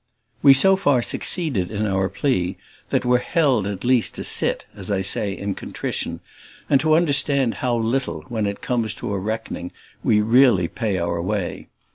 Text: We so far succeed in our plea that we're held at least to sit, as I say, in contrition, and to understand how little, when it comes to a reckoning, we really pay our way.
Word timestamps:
We 0.41 0.55
so 0.55 0.75
far 0.75 1.03
succeed 1.03 1.55
in 1.57 1.85
our 1.85 2.09
plea 2.09 2.57
that 2.89 3.05
we're 3.05 3.19
held 3.19 3.67
at 3.67 3.83
least 3.83 4.15
to 4.15 4.23
sit, 4.23 4.65
as 4.73 4.89
I 4.89 5.01
say, 5.03 5.37
in 5.37 5.53
contrition, 5.53 6.21
and 6.67 6.81
to 6.81 6.95
understand 6.95 7.53
how 7.61 7.77
little, 7.77 8.23
when 8.27 8.47
it 8.47 8.61
comes 8.61 8.95
to 8.95 9.13
a 9.13 9.19
reckoning, 9.19 9.71
we 10.03 10.19
really 10.19 10.67
pay 10.67 10.97
our 10.97 11.21
way. 11.21 11.67